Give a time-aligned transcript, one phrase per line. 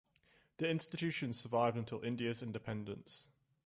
[0.57, 3.27] The institutions survived until India's Independence.